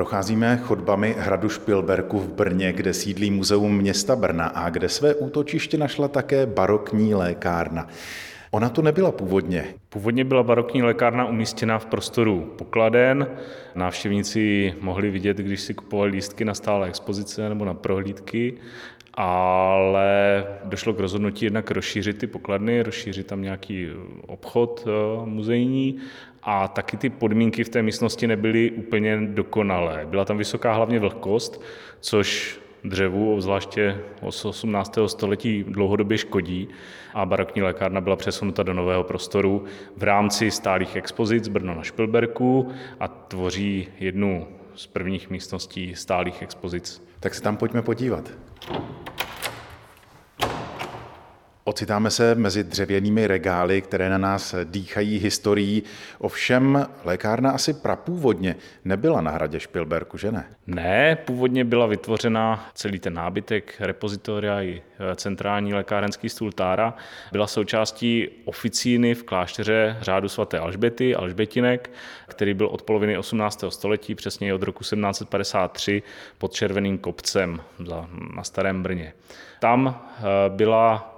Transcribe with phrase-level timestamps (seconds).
[0.00, 5.78] Procházíme chodbami hradu Špilberku v Brně, kde sídlí muzeum města Brna a kde své útočiště
[5.78, 7.88] našla také barokní lékárna.
[8.50, 9.64] Ona tu nebyla původně.
[9.88, 13.26] Původně byla barokní lékárna umístěna v prostoru pokladen.
[13.74, 18.54] Návštěvníci mohli vidět, když si kupovali lístky na stále expozice nebo na prohlídky,
[19.14, 23.88] ale došlo k rozhodnutí jednak rozšířit ty pokladny, rozšířit tam nějaký
[24.26, 24.90] obchod eh,
[25.26, 25.96] muzejní
[26.42, 30.06] a taky ty podmínky v té místnosti nebyly úplně dokonalé.
[30.10, 31.62] Byla tam vysoká hlavně vlhkost,
[32.00, 33.98] což dřevu, obzvláště
[34.30, 34.98] z 18.
[35.06, 36.68] století, dlouhodobě škodí
[37.14, 39.64] a barokní lékárna byla přesunuta do nového prostoru
[39.96, 42.68] v rámci stálých expozic Brno na Špilberku
[43.00, 47.06] a tvoří jednu z prvních místností stálých expozic.
[47.20, 48.30] Tak se tam pojďme podívat.
[51.70, 55.82] Ocitáme se mezi dřevěnými regály, které na nás dýchají historií.
[56.18, 60.44] Ovšem, lékárna asi prapůvodně nebyla na hradě Špilberku, že ne?
[60.66, 66.94] Ne, původně byla vytvořena celý ten nábytek, repozitoria i e, centrální lékárenský stůl Tára.
[67.32, 71.90] Byla součástí oficíny v klášteře řádu svaté Alžbety, Alžbetinek,
[72.26, 73.64] který byl od poloviny 18.
[73.68, 76.02] století, přesně od roku 1753,
[76.38, 77.60] pod Červeným kopcem
[78.36, 79.12] na Starém Brně.
[79.60, 81.09] Tam e, byla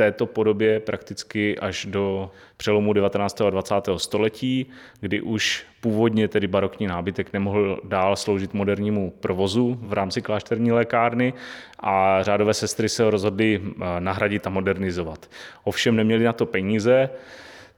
[0.00, 3.40] této podobě prakticky až do přelomu 19.
[3.40, 3.74] a 20.
[3.96, 4.66] století,
[5.00, 11.32] kdy už původně tedy barokní nábytek nemohl dál sloužit modernímu provozu v rámci klášterní lékárny
[11.80, 15.30] a řádové sestry se rozhodly eh, nahradit a modernizovat.
[15.64, 17.10] Ovšem neměli na to peníze,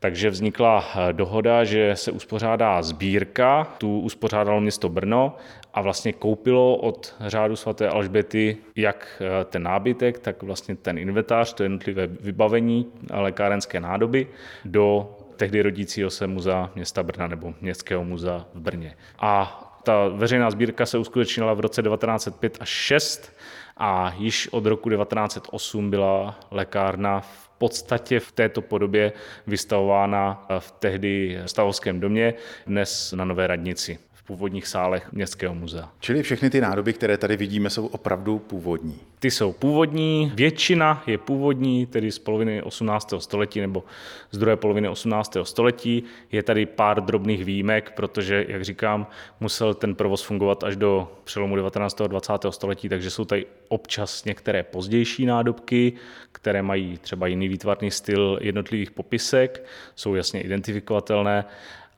[0.00, 5.36] takže vznikla eh, dohoda, že se uspořádá sbírka, tu uspořádalo město Brno
[5.74, 11.52] a vlastně koupilo od řádu svaté Alžbety jak eh, ten nábytek, tak vlastně ten inventář,
[11.52, 14.26] to jednotlivé vybavení lékárenské nádoby
[14.64, 18.96] do tehdy rodícího se muzea města Brna nebo Městského muzea v Brně.
[19.18, 23.36] A ta veřejná sbírka se uskutečnila v roce 1905 až 6
[23.76, 29.12] a již od roku 1908 byla lékárna v podstatě v této podobě
[29.46, 32.34] vystavována v tehdy stavovském domě,
[32.66, 33.98] dnes na Nové radnici
[34.30, 35.90] původních sálech Městského muzea.
[36.00, 38.98] Čili všechny ty nádoby, které tady vidíme, jsou opravdu původní.
[39.18, 43.14] Ty jsou původní, většina je původní, tedy z poloviny 18.
[43.18, 43.84] století nebo
[44.30, 45.36] z druhé poloviny 18.
[45.42, 46.04] století.
[46.32, 49.06] Je tady pár drobných výjimek, protože, jak říkám,
[49.40, 52.00] musel ten provoz fungovat až do přelomu 19.
[52.00, 52.32] a 20.
[52.50, 55.92] století, takže jsou tady občas některé pozdější nádobky,
[56.32, 61.44] které mají třeba jiný výtvarný styl jednotlivých popisek, jsou jasně identifikovatelné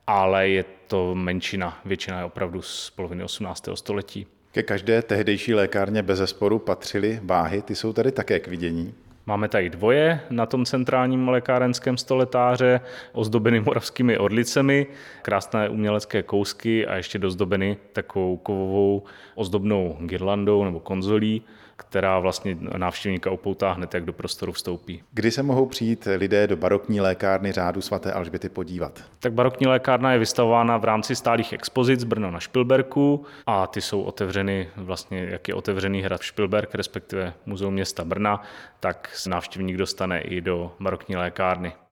[0.07, 1.79] ale je to menšina.
[1.85, 3.69] Většina je opravdu z poloviny 18.
[3.75, 4.27] století.
[4.53, 8.95] Ke každé tehdejší lékárně bez zesporu patřily váhy, ty jsou tady také k vidění.
[9.27, 12.81] Máme tady dvoje na tom centrálním lékárenském stoletáře,
[13.13, 14.87] ozdobeny moravskými orlicemi,
[15.23, 19.03] krásné umělecké kousky a ještě dozdobeny takovou kovovou
[19.35, 21.43] ozdobnou girlandou nebo konzolí
[21.89, 25.03] která vlastně návštěvníka upoutá hned, jak do prostoru vstoupí.
[25.13, 29.05] Kdy se mohou přijít lidé do barokní lékárny řádu svaté Alžběty podívat?
[29.21, 34.03] Tak barokní lékárna je vystavována v rámci stálých expozic Brno na Špilberku a ty jsou
[34.03, 38.43] otevřeny vlastně, jak je otevřený hrad Špilberk, respektive Muzeum města Brna,
[38.81, 41.73] tak návštěvník dostane i do barokní lékárny.